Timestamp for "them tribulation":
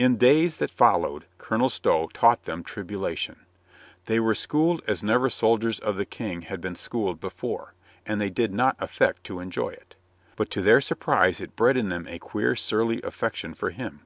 2.46-3.46